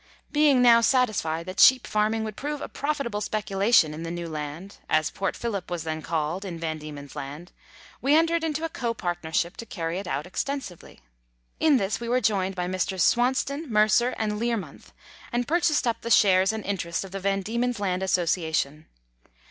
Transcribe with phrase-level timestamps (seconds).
[0.31, 4.77] Being now satisfied that sheep farming would prove a profitable speculation in the New Land,
[4.89, 7.51] as Port Phillip was then called in Van Diemen's Land,
[8.01, 11.01] we entered into a copartnership to carry it out extensively.
[11.59, 13.03] In this we were joined by Messrs.
[13.03, 14.91] Swauston, Mercer, and Learmonth,
[15.31, 18.87] and pur chased up the shares and interest of the Van Diemen's Land Association.